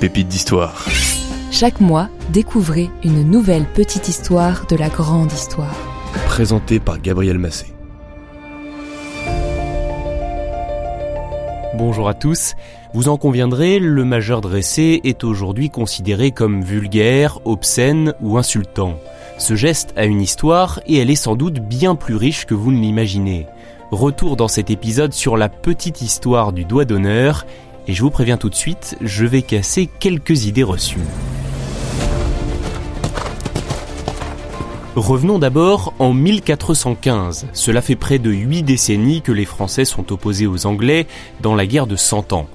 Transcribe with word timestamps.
Pépite 0.00 0.28
d'histoire. 0.28 0.86
Chaque 1.50 1.78
mois, 1.78 2.08
découvrez 2.30 2.88
une 3.04 3.22
nouvelle 3.22 3.66
petite 3.66 4.08
histoire 4.08 4.66
de 4.66 4.74
la 4.74 4.88
grande 4.88 5.30
histoire. 5.30 5.74
Présenté 6.24 6.80
par 6.80 7.02
Gabriel 7.02 7.36
Massé. 7.36 7.66
Bonjour 11.76 12.08
à 12.08 12.14
tous. 12.14 12.54
Vous 12.94 13.10
en 13.10 13.18
conviendrez, 13.18 13.78
le 13.78 14.06
majeur 14.06 14.40
dressé 14.40 15.02
est 15.04 15.22
aujourd'hui 15.22 15.68
considéré 15.68 16.30
comme 16.30 16.62
vulgaire, 16.62 17.38
obscène 17.44 18.14
ou 18.22 18.38
insultant. 18.38 18.98
Ce 19.36 19.54
geste 19.54 19.92
a 19.96 20.06
une 20.06 20.22
histoire 20.22 20.80
et 20.86 20.96
elle 20.96 21.10
est 21.10 21.14
sans 21.14 21.36
doute 21.36 21.60
bien 21.60 21.94
plus 21.94 22.16
riche 22.16 22.46
que 22.46 22.54
vous 22.54 22.72
ne 22.72 22.80
l'imaginez. 22.80 23.46
Retour 23.90 24.36
dans 24.36 24.48
cet 24.48 24.70
épisode 24.70 25.12
sur 25.12 25.36
la 25.36 25.50
petite 25.50 26.00
histoire 26.00 26.54
du 26.54 26.64
doigt 26.64 26.86
d'honneur 26.86 27.44
et 27.90 27.92
je 27.92 28.02
vous 28.02 28.10
préviens 28.10 28.36
tout 28.36 28.48
de 28.48 28.54
suite, 28.54 28.96
je 29.00 29.26
vais 29.26 29.42
casser 29.42 29.88
quelques 29.98 30.46
idées 30.46 30.62
reçues. 30.62 31.00
Revenons 34.94 35.40
d'abord 35.40 35.92
en 35.98 36.12
1415. 36.12 37.48
Cela 37.52 37.82
fait 37.82 37.96
près 37.96 38.20
de 38.20 38.30
huit 38.30 38.62
décennies 38.62 39.22
que 39.22 39.32
les 39.32 39.44
Français 39.44 39.84
sont 39.84 40.12
opposés 40.12 40.46
aux 40.46 40.66
Anglais 40.66 41.08
dans 41.40 41.56
la 41.56 41.66
guerre 41.66 41.88
de 41.88 41.96
Cent 41.96 42.32
Ans. 42.32 42.46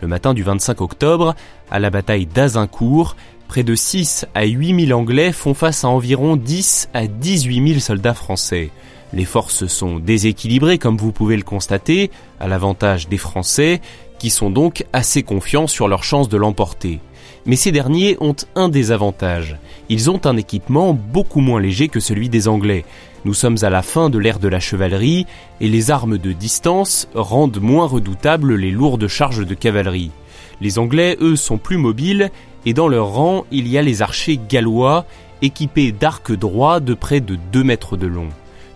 Le 0.00 0.06
matin 0.06 0.32
du 0.32 0.44
25 0.44 0.80
octobre, 0.80 1.34
à 1.72 1.80
la 1.80 1.90
bataille 1.90 2.26
d'Azincourt, 2.26 3.16
près 3.48 3.64
de 3.64 3.74
6 3.74 4.26
à 4.32 4.44
8 4.44 4.86
000 4.86 4.96
Anglais 4.96 5.32
font 5.32 5.54
face 5.54 5.82
à 5.82 5.88
environ 5.88 6.36
10 6.36 6.90
à 6.94 7.08
18 7.08 7.66
000 7.66 7.80
soldats 7.80 8.14
français. 8.14 8.70
Les 9.12 9.24
forces 9.24 9.66
sont 9.66 9.98
déséquilibrées 9.98 10.78
comme 10.78 10.96
vous 10.96 11.12
pouvez 11.12 11.36
le 11.36 11.42
constater, 11.42 12.10
à 12.40 12.48
l'avantage 12.48 13.08
des 13.08 13.18
Français, 13.18 13.80
qui 14.24 14.30
sont 14.30 14.48
donc 14.48 14.86
assez 14.94 15.22
confiants 15.22 15.66
sur 15.66 15.86
leurs 15.86 16.02
chances 16.02 16.30
de 16.30 16.38
l'emporter. 16.38 16.98
Mais 17.44 17.56
ces 17.56 17.72
derniers 17.72 18.16
ont 18.22 18.34
un 18.54 18.70
désavantage. 18.70 19.58
Ils 19.90 20.10
ont 20.10 20.18
un 20.24 20.38
équipement 20.38 20.94
beaucoup 20.94 21.40
moins 21.40 21.60
léger 21.60 21.88
que 21.88 22.00
celui 22.00 22.30
des 22.30 22.48
Anglais. 22.48 22.86
Nous 23.26 23.34
sommes 23.34 23.58
à 23.60 23.68
la 23.68 23.82
fin 23.82 24.08
de 24.08 24.16
l'ère 24.16 24.38
de 24.38 24.48
la 24.48 24.60
chevalerie 24.60 25.26
et 25.60 25.68
les 25.68 25.90
armes 25.90 26.16
de 26.16 26.32
distance 26.32 27.06
rendent 27.14 27.60
moins 27.60 27.86
redoutables 27.86 28.54
les 28.54 28.70
lourdes 28.70 29.08
charges 29.08 29.46
de 29.46 29.54
cavalerie. 29.54 30.10
Les 30.62 30.78
Anglais, 30.78 31.18
eux, 31.20 31.36
sont 31.36 31.58
plus 31.58 31.76
mobiles 31.76 32.30
et 32.64 32.72
dans 32.72 32.88
leur 32.88 33.08
rang, 33.08 33.44
il 33.50 33.68
y 33.68 33.76
a 33.76 33.82
les 33.82 34.00
archers 34.00 34.40
gallois 34.48 35.04
équipés 35.42 35.92
d'arcs 35.92 36.32
droits 36.32 36.80
de 36.80 36.94
près 36.94 37.20
de 37.20 37.36
2 37.52 37.62
mètres 37.62 37.98
de 37.98 38.06
long. 38.06 38.30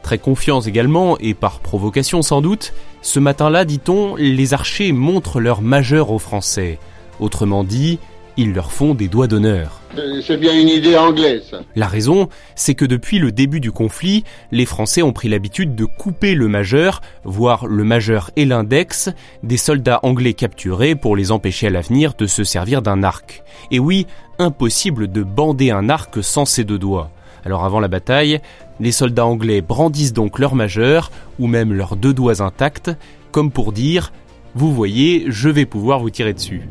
Très 0.08 0.16
confiants 0.16 0.62
également, 0.62 1.18
et 1.18 1.34
par 1.34 1.60
provocation 1.60 2.22
sans 2.22 2.40
doute, 2.40 2.72
ce 3.02 3.20
matin-là, 3.20 3.66
dit-on, 3.66 4.16
les 4.16 4.54
archers 4.54 4.92
montrent 4.92 5.38
leur 5.38 5.60
majeur 5.60 6.10
aux 6.12 6.18
Français. 6.18 6.78
Autrement 7.20 7.62
dit, 7.62 7.98
ils 8.38 8.54
leur 8.54 8.72
font 8.72 8.94
des 8.94 9.08
doigts 9.08 9.26
d'honneur. 9.26 9.82
C'est 10.26 10.38
bien 10.38 10.58
une 10.58 10.70
idée 10.70 10.96
anglaise. 10.96 11.54
La 11.76 11.86
raison, 11.86 12.30
c'est 12.54 12.74
que 12.74 12.86
depuis 12.86 13.18
le 13.18 13.32
début 13.32 13.60
du 13.60 13.70
conflit, 13.70 14.24
les 14.50 14.64
Français 14.64 15.02
ont 15.02 15.12
pris 15.12 15.28
l'habitude 15.28 15.74
de 15.74 15.84
couper 15.84 16.34
le 16.34 16.48
majeur, 16.48 17.02
voire 17.24 17.66
le 17.66 17.84
majeur 17.84 18.30
et 18.36 18.47
l'index, 18.47 19.10
des 19.42 19.58
soldats 19.58 20.00
anglais 20.04 20.32
capturés 20.32 20.94
pour 20.94 21.16
les 21.16 21.32
empêcher 21.32 21.66
à 21.66 21.70
l'avenir 21.70 22.14
de 22.14 22.24
se 22.24 22.44
servir 22.44 22.80
d'un 22.80 23.02
arc. 23.02 23.42
Et 23.70 23.78
oui, 23.78 24.06
impossible 24.38 25.12
de 25.12 25.22
bander 25.22 25.70
un 25.70 25.91
arc 25.91 26.24
sans 26.24 26.47
ces 26.47 26.64
deux 26.64 26.78
doigts. 26.78 27.10
Alors 27.44 27.65
avant 27.65 27.81
la 27.81 27.88
bataille, 27.88 28.41
les 28.81 28.93
soldats 28.93 29.26
anglais 29.26 29.60
brandissent 29.60 30.12
donc 30.12 30.38
leur 30.38 30.54
majeur, 30.54 31.10
ou 31.38 31.47
même 31.47 31.72
leurs 31.72 31.97
deux 31.97 32.15
doigts 32.15 32.43
intacts, 32.43 32.91
comme 33.32 33.50
pour 33.50 33.72
dire 33.72 34.12
«Vous 34.54 34.72
voyez, 34.72 35.26
je 35.28 35.48
vais 35.48 35.66
pouvoir 35.66 36.00
vous 36.00 36.10
tirer 36.10 36.32
dessus». 36.32 36.62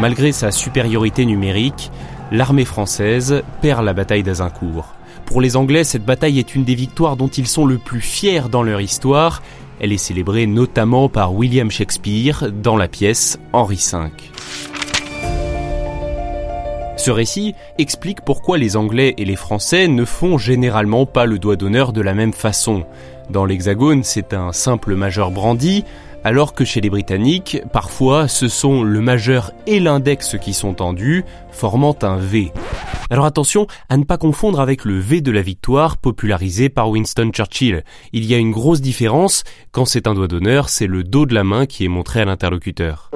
Malgré 0.00 0.32
sa 0.32 0.50
supériorité 0.50 1.24
numérique, 1.24 1.90
l'armée 2.30 2.64
française 2.64 3.42
perd 3.62 3.84
la 3.84 3.94
bataille 3.94 4.22
d'Azincourt. 4.22 4.94
Pour 5.24 5.40
les 5.40 5.56
Anglais, 5.56 5.84
cette 5.84 6.04
bataille 6.04 6.38
est 6.38 6.54
une 6.54 6.64
des 6.64 6.74
victoires 6.74 7.16
dont 7.16 7.28
ils 7.28 7.46
sont 7.46 7.64
le 7.64 7.78
plus 7.78 8.00
fiers 8.00 8.48
dans 8.50 8.62
leur 8.62 8.80
histoire. 8.80 9.42
Elle 9.80 9.92
est 9.92 9.98
célébrée 9.98 10.46
notamment 10.46 11.08
par 11.08 11.34
William 11.34 11.70
Shakespeare 11.70 12.50
dans 12.52 12.76
la 12.76 12.88
pièce 12.88 13.38
Henri 13.52 13.76
V. 13.76 14.73
Ce 17.04 17.10
récit 17.10 17.54
explique 17.76 18.22
pourquoi 18.22 18.56
les 18.56 18.78
Anglais 18.78 19.12
et 19.18 19.26
les 19.26 19.36
Français 19.36 19.88
ne 19.88 20.06
font 20.06 20.38
généralement 20.38 21.04
pas 21.04 21.26
le 21.26 21.38
doigt 21.38 21.54
d'honneur 21.54 21.92
de 21.92 22.00
la 22.00 22.14
même 22.14 22.32
façon. 22.32 22.86
Dans 23.28 23.44
l'Hexagone, 23.44 24.02
c'est 24.02 24.32
un 24.32 24.52
simple 24.52 24.94
majeur 24.94 25.30
brandi, 25.30 25.84
alors 26.24 26.54
que 26.54 26.64
chez 26.64 26.80
les 26.80 26.88
Britanniques, 26.88 27.60
parfois, 27.74 28.26
ce 28.26 28.48
sont 28.48 28.82
le 28.82 29.02
majeur 29.02 29.52
et 29.66 29.80
l'index 29.80 30.38
qui 30.40 30.54
sont 30.54 30.72
tendus, 30.72 31.26
formant 31.50 31.94
un 32.00 32.16
V. 32.16 32.50
Alors 33.10 33.26
attention 33.26 33.66
à 33.90 33.98
ne 33.98 34.04
pas 34.04 34.16
confondre 34.16 34.58
avec 34.58 34.86
le 34.86 34.98
V 34.98 35.20
de 35.20 35.30
la 35.30 35.42
victoire 35.42 35.98
popularisé 35.98 36.70
par 36.70 36.88
Winston 36.88 37.32
Churchill. 37.34 37.84
Il 38.14 38.24
y 38.24 38.32
a 38.32 38.38
une 38.38 38.50
grosse 38.50 38.80
différence, 38.80 39.44
quand 39.72 39.84
c'est 39.84 40.06
un 40.06 40.14
doigt 40.14 40.26
d'honneur, 40.26 40.70
c'est 40.70 40.86
le 40.86 41.04
dos 41.04 41.26
de 41.26 41.34
la 41.34 41.44
main 41.44 41.66
qui 41.66 41.84
est 41.84 41.88
montré 41.88 42.22
à 42.22 42.24
l'interlocuteur. 42.24 43.10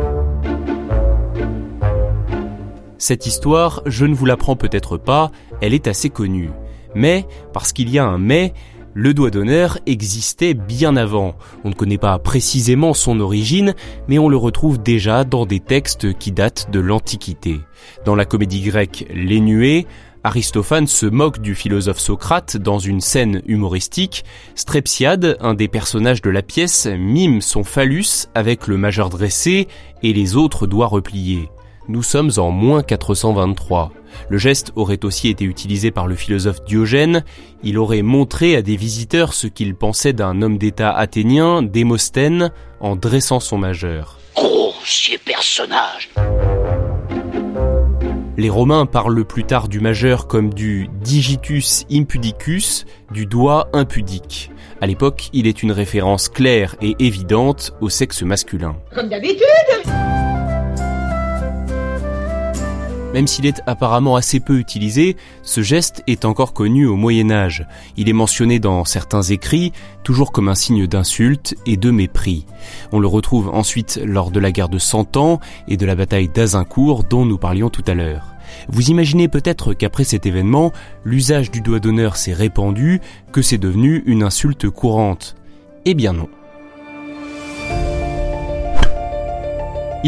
Cette 2.99 3.27
histoire, 3.27 3.83
je 3.87 4.07
ne 4.07 4.15
vous 4.15 4.27
l'apprends 4.27 4.57
peut-être 4.57 4.97
pas, 4.97 5.31
elle 5.61 5.73
est 5.73 5.87
assez 5.87 6.11
connue. 6.11 6.51
Mais, 6.95 7.27
parce 7.53 7.73
qu'il 7.73 7.89
y 7.91 7.99
a 7.99 8.05
un 8.05 8.19
mais, 8.19 8.53
le 8.95 9.15
doigt 9.15 9.31
d'honneur 9.31 9.79
existait 9.87 10.55
bien 10.55 10.97
avant. 10.97 11.37
On 11.63 11.69
ne 11.69 11.75
connaît 11.75 11.99
pas 11.99 12.19
précisément 12.19 12.95
son 12.95 13.21
origine, 13.21 13.75
mais 14.09 14.19
on 14.19 14.29
le 14.29 14.37
retrouve 14.37 14.83
déjà 14.83 15.23
dans 15.23 15.47
des 15.47 15.61
textes 15.61 16.19
qui 16.19 16.33
datent 16.33 16.71
de 16.73 16.81
l'Antiquité. 16.81 17.61
Dans 18.05 18.17
la 18.17 18.25
comédie 18.25 18.63
grecque 18.63 19.07
Les 19.15 19.39
Nuées, 19.39 19.87
Aristophane 20.25 20.89
se 20.89 21.07
moque 21.07 21.41
du 21.41 21.55
philosophe 21.55 22.01
Socrate 22.01 22.57
dans 22.57 22.81
une 22.81 23.01
scène 23.01 23.41
humoristique. 23.47 24.25
Strepsiade, 24.57 25.37
un 25.41 25.55
des 25.55 25.69
personnages 25.69 26.23
de 26.23 26.31
la 26.31 26.43
pièce, 26.43 26.87
mime 26.87 27.41
son 27.41 27.63
phallus 27.63 28.27
avec 28.35 28.67
le 28.67 28.77
majeur 28.77 29.11
dressé 29.11 29.69
et 30.03 30.13
les 30.13 30.35
autres 30.35 30.67
doigts 30.67 30.89
repliés. 30.89 31.49
Nous 31.89 32.03
sommes 32.03 32.31
en 32.37 32.51
moins 32.51 32.83
423. 32.83 33.93
Le 34.29 34.39
geste 34.39 34.73
aurait 34.77 35.05
aussi 35.05 35.29
été 35.29 35.45
utilisé 35.45 35.91
par 35.91 36.07
le 36.07 36.15
philosophe 36.15 36.63
Diogène. 36.65 37.25
Il 37.63 37.79
aurait 37.79 38.03
montré 38.03 38.57
à 38.57 38.63
des 38.63 38.77
visiteurs 38.77 39.33
ce 39.33 39.47
qu'il 39.47 39.75
pensait 39.75 40.13
d'un 40.13 40.43
homme 40.43 40.59
d'État 40.59 40.93
athénien, 40.93 41.63
Démosthène, 41.63 42.51
en 42.81 42.95
dressant 42.95 43.41
son 43.41 43.59
majeur. 43.59 44.19
Grossier 44.37 45.19
personnage 45.19 46.11
les 48.39 48.51
Romains 48.51 48.87
parlent 48.87 49.25
plus 49.25 49.43
tard 49.43 49.67
du 49.69 49.81
majeur 49.81 50.29
comme 50.29 50.55
du 50.55 50.89
digitus 51.03 51.85
impudicus, 51.91 52.87
du 53.11 53.27
doigt 53.27 53.69
impudique. 53.73 54.53
À 54.81 54.87
l'époque, 54.87 55.29
il 55.33 55.49
est 55.49 55.65
une 55.65 55.73
référence 55.73 56.29
claire 56.29 56.77
et 56.81 56.95
évidente 57.01 57.75
au 57.81 57.89
sexe 57.89 58.23
masculin. 58.23 58.77
Comme 58.95 59.09
d'habitude 59.09 59.43
Même 63.15 63.27
s'il 63.27 63.47
est 63.47 63.63
apparemment 63.67 64.17
assez 64.17 64.39
peu 64.39 64.59
utilisé, 64.59 65.17
ce 65.43 65.63
geste 65.63 66.03
est 66.07 66.27
encore 66.27 66.53
connu 66.53 66.87
au 66.87 66.95
Moyen 66.95 67.31
Âge. 67.31 67.67
Il 67.97 68.09
est 68.09 68.13
mentionné 68.13 68.59
dans 68.59 68.85
certains 68.85 69.23
écrits, 69.23 69.73
toujours 70.05 70.31
comme 70.31 70.49
un 70.49 70.55
signe 70.55 70.87
d'insulte 70.87 71.57
et 71.65 71.79
de 71.79 71.91
mépris. 71.91 72.45
On 72.93 73.01
le 73.01 73.07
retrouve 73.07 73.49
ensuite 73.49 73.99
lors 74.05 74.31
de 74.31 74.39
la 74.39 74.53
guerre 74.53 74.69
de 74.69 74.79
Cent 74.79 75.17
Ans 75.17 75.41
et 75.69 75.79
de 75.79 75.87
la 75.87 75.95
bataille 75.95 76.29
d'Azincourt 76.29 77.05
dont 77.05 77.25
nous 77.25 77.39
parlions 77.39 77.71
tout 77.71 77.85
à 77.87 77.95
l'heure. 77.95 78.35
Vous 78.69 78.91
imaginez 78.91 79.29
peut-être 79.29 79.73
qu'après 79.73 80.05
cet 80.05 80.27
événement, 80.27 80.73
l'usage 81.05 81.51
du 81.51 81.63
doigt 81.63 81.81
d'honneur 81.81 82.17
s'est 82.17 82.35
répandu, 82.35 83.01
que 83.33 83.43
c'est 83.43 83.59
devenu 83.59 84.03
une 84.07 84.23
insulte 84.23 84.69
courante. 84.69 85.35
Eh 85.87 85.95
bien 85.95 86.13
non. 86.13 86.29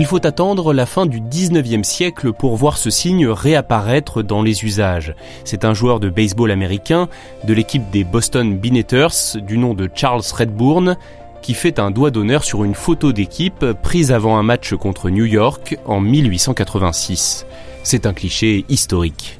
Il 0.00 0.06
faut 0.06 0.26
attendre 0.26 0.72
la 0.72 0.86
fin 0.86 1.04
du 1.04 1.20
19e 1.20 1.84
siècle 1.84 2.32
pour 2.32 2.56
voir 2.56 2.78
ce 2.78 2.88
signe 2.88 3.28
réapparaître 3.28 4.22
dans 4.22 4.40
les 4.40 4.64
usages. 4.64 5.14
C'est 5.44 5.62
un 5.66 5.74
joueur 5.74 6.00
de 6.00 6.08
baseball 6.08 6.50
américain 6.50 7.10
de 7.44 7.52
l'équipe 7.52 7.90
des 7.90 8.02
Boston 8.02 8.56
Beaneters 8.56 9.36
du 9.46 9.58
nom 9.58 9.74
de 9.74 9.90
Charles 9.94 10.22
Redbourne 10.34 10.96
qui 11.42 11.52
fait 11.52 11.78
un 11.78 11.90
doigt 11.90 12.10
d'honneur 12.10 12.44
sur 12.44 12.64
une 12.64 12.74
photo 12.74 13.12
d'équipe 13.12 13.72
prise 13.82 14.10
avant 14.10 14.38
un 14.38 14.42
match 14.42 14.72
contre 14.72 15.10
New 15.10 15.26
York 15.26 15.76
en 15.84 16.00
1886. 16.00 17.44
C'est 17.82 18.06
un 18.06 18.14
cliché 18.14 18.64
historique. 18.70 19.38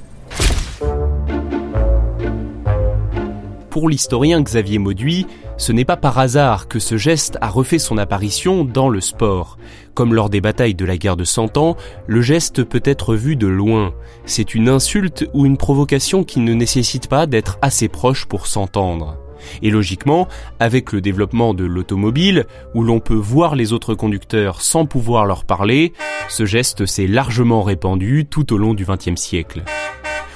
Pour 3.71 3.89
l'historien 3.89 4.43
Xavier 4.43 4.79
Mauduit, 4.79 5.27
ce 5.61 5.73
n'est 5.73 5.85
pas 5.85 5.99
par 5.99 6.19
hasard 6.19 6.69
que 6.69 6.79
ce 6.79 6.97
geste 6.97 7.37
a 7.43 7.51
refait 7.51 7.79
son 7.79 7.99
apparition 7.99 8.65
dans 8.65 8.89
le 8.89 9.03
sport. 9.03 9.59
Comme 9.93 10.15
lors 10.15 10.31
des 10.31 10.41
batailles 10.41 10.75
de 10.75 10.87
la 10.87 10.97
guerre 10.97 11.19
de 11.19 11.25
Cent 11.25 11.59
Ans, 11.59 11.77
le 12.07 12.23
geste 12.23 12.65
peut 12.65 12.81
être 12.83 13.15
vu 13.15 13.37
de 13.37 13.47
loin. 13.47 13.93
C'est 14.25 14.55
une 14.55 14.71
insulte 14.71 15.29
ou 15.35 15.45
une 15.45 15.59
provocation 15.59 16.25
qui 16.25 16.41
ne 16.41 16.55
nécessite 16.55 17.09
pas 17.09 17.27
d'être 17.27 17.59
assez 17.61 17.89
proche 17.89 18.25
pour 18.25 18.47
s'entendre. 18.47 19.19
Et 19.61 19.69
logiquement, 19.69 20.29
avec 20.61 20.93
le 20.93 21.03
développement 21.03 21.53
de 21.53 21.65
l'automobile, 21.65 22.47
où 22.75 22.83
l'on 22.83 23.01
peut 23.01 23.13
voir 23.13 23.55
les 23.55 23.75
autres 23.75 23.95
conducteurs 23.95 24.63
sans 24.63 24.87
pouvoir 24.87 25.27
leur 25.27 25.45
parler, 25.45 25.93
ce 26.31 26.47
geste 26.47 26.87
s'est 26.87 27.07
largement 27.07 27.63
répandu 27.63 28.25
tout 28.25 28.55
au 28.55 28.57
long 28.57 28.73
du 28.73 28.87
XXe 28.87 29.21
siècle. 29.21 29.63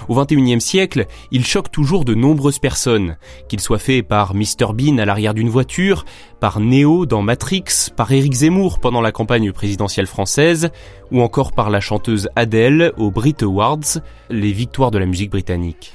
Au 0.09 0.23
XXIe 0.23 0.61
siècle, 0.61 1.07
il 1.31 1.47
choque 1.47 1.71
toujours 1.71 2.05
de 2.05 2.15
nombreuses 2.15 2.59
personnes, 2.59 3.17
qu'il 3.49 3.61
soit 3.61 3.79
fait 3.79 4.03
par 4.03 4.35
Mr 4.35 4.73
Bean 4.75 4.99
à 4.99 5.05
l'arrière 5.05 5.35
d'une 5.35 5.49
voiture, 5.49 6.05
par 6.41 6.61
Neo 6.61 7.07
dans 7.07 7.23
Matrix, 7.23 7.91
par 7.97 8.13
Eric 8.13 8.33
Zemmour 8.33 8.81
pendant 8.81 9.01
la 9.01 9.13
campagne 9.13 9.53
présidentielle 9.53 10.07
française, 10.07 10.71
ou 11.11 11.23
encore 11.23 11.53
par 11.53 11.71
la 11.71 11.81
chanteuse 11.81 12.29
Adele 12.37 12.93
aux 12.97 13.11
Brit 13.11 13.37
Awards, 13.43 14.01
les 14.31 14.53
victoires 14.53 14.91
de 14.91 14.99
la 14.99 15.07
musique 15.07 15.31
britannique. 15.31 15.95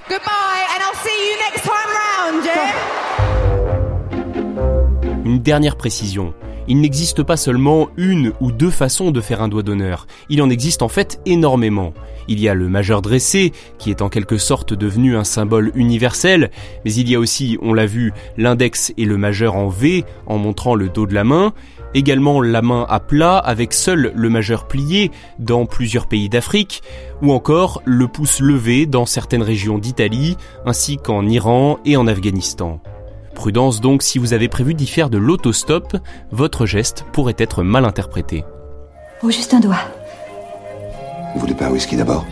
Une 5.26 5.40
dernière 5.40 5.76
précision. 5.76 6.34
Il 6.72 6.82
n'existe 6.82 7.24
pas 7.24 7.36
seulement 7.36 7.90
une 7.98 8.32
ou 8.42 8.52
deux 8.52 8.70
façons 8.70 9.10
de 9.10 9.22
faire 9.22 9.42
un 9.42 9.48
doigt 9.48 9.64
d'honneur, 9.64 10.06
il 10.30 10.40
en 10.44 10.52
existe 10.52 10.84
en 10.84 10.88
fait 10.88 11.20
énormément. 11.26 11.96
Il 12.28 12.40
y 12.40 12.48
a 12.48 12.54
le 12.54 12.70
majeur 12.70 13.02
dressé, 13.02 13.54
qui 13.80 13.90
est 13.90 14.04
en 14.04 14.10
quelque 14.10 14.38
sorte 14.38 14.76
devenu 14.76 15.18
un 15.18 15.24
symbole 15.24 15.72
universel, 15.74 16.52
mais 16.86 16.94
il 16.94 17.10
y 17.10 17.16
a 17.16 17.20
aussi, 17.20 17.58
on 17.64 17.74
l'a 17.74 17.88
vu, 17.88 18.14
l'index 18.38 18.94
et 18.98 19.06
le 19.06 19.18
majeur 19.18 19.56
en 19.56 19.68
V, 19.68 20.06
en 20.28 20.38
montrant 20.38 20.76
le 20.76 20.90
dos 20.90 21.08
de 21.08 21.16
la 21.16 21.24
main, 21.24 21.54
également 21.96 22.40
la 22.40 22.62
main 22.62 22.86
à 22.88 23.00
plat 23.00 23.40
avec 23.40 23.74
seul 23.74 24.12
le 24.14 24.30
majeur 24.30 24.68
plié 24.68 25.10
dans 25.40 25.66
plusieurs 25.66 26.06
pays 26.06 26.30
d'Afrique, 26.30 26.84
ou 27.24 27.32
encore 27.32 27.82
le 27.84 28.08
pouce 28.08 28.42
levé 28.42 28.86
dans 28.86 29.08
certaines 29.08 29.42
régions 29.42 29.80
d'Italie, 29.80 30.38
ainsi 30.68 30.98
qu'en 30.98 31.28
Iran 31.28 31.80
et 31.84 31.98
en 31.98 32.06
Afghanistan. 32.06 32.80
Prudence 33.40 33.80
donc 33.80 34.04
si 34.04 34.20
vous 34.20 34.34
avez 34.34 34.50
prévu 34.50 34.74
d'y 34.74 34.86
faire 34.86 35.10
de 35.10 35.18
l'autostop, 35.18 35.96
votre 36.30 36.66
geste 36.66 37.06
pourrait 37.14 37.38
être 37.38 37.64
mal 37.64 37.86
interprété. 37.86 38.44
Oh, 39.24 39.32
juste 39.32 39.54
un 39.54 39.62
doigt. 39.62 39.80
Vous 41.34 41.40
voulez 41.40 41.54
pas 41.54 41.68
un 41.68 41.72
whisky 41.72 41.96
d'abord? 41.96 42.26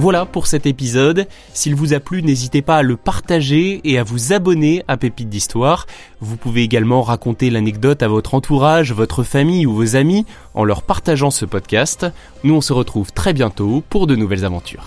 Voilà 0.00 0.24
pour 0.24 0.46
cet 0.46 0.64
épisode. 0.64 1.26
S'il 1.52 1.74
vous 1.74 1.92
a 1.92 2.00
plu, 2.00 2.22
n'hésitez 2.22 2.62
pas 2.62 2.78
à 2.78 2.82
le 2.82 2.96
partager 2.96 3.82
et 3.84 3.98
à 3.98 4.02
vous 4.02 4.32
abonner 4.32 4.82
à 4.88 4.96
Pépite 4.96 5.28
d'Histoire. 5.28 5.86
Vous 6.22 6.38
pouvez 6.38 6.62
également 6.62 7.02
raconter 7.02 7.50
l'anecdote 7.50 8.02
à 8.02 8.08
votre 8.08 8.32
entourage, 8.32 8.94
votre 8.94 9.24
famille 9.24 9.66
ou 9.66 9.74
vos 9.74 9.96
amis 9.96 10.24
en 10.54 10.64
leur 10.64 10.84
partageant 10.84 11.30
ce 11.30 11.44
podcast. 11.44 12.06
Nous 12.44 12.54
on 12.54 12.62
se 12.62 12.72
retrouve 12.72 13.12
très 13.12 13.34
bientôt 13.34 13.84
pour 13.90 14.06
de 14.06 14.16
nouvelles 14.16 14.46
aventures. 14.46 14.86